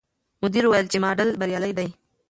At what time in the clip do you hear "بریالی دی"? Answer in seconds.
1.39-1.89